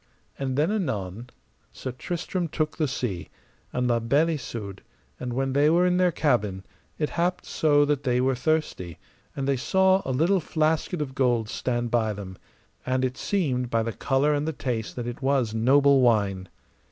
[0.39, 1.29] And then anon
[1.71, 3.29] Sir Tristram took the sea,
[3.71, 4.81] and La Beale Isoud;
[5.19, 6.65] and when they were in their cabin,
[6.97, 8.97] it happed so that they were thirsty,
[9.35, 12.39] and they saw a little flasket of gold stand by them,
[12.83, 16.49] and it seemed by the colour and the taste that it was noble wine.